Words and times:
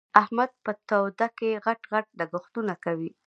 احمد 0.21 0.51
په 0.65 0.71
توده 0.89 1.27
کې؛ 1.37 1.49
غټ 1.65 1.81
غټ 1.93 2.07
لګښتونه 2.19 2.73
کوي. 2.83 3.11